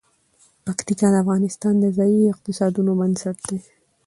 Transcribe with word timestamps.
پکتیکا 0.65 1.07
د 1.11 1.15
افغانستان 1.23 1.73
د 1.79 1.85
ځایي 1.97 2.21
اقتصادونو 2.33 2.91
بنسټ 2.99 3.37
دی. 3.49 3.59